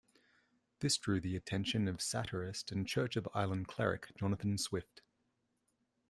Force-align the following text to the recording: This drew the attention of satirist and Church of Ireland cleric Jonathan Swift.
This 0.79 0.97
drew 0.97 1.21
the 1.21 1.35
attention 1.35 1.87
of 1.87 2.01
satirist 2.01 2.71
and 2.71 2.87
Church 2.87 3.15
of 3.15 3.29
Ireland 3.35 3.67
cleric 3.67 4.11
Jonathan 4.15 4.57
Swift. 4.57 5.03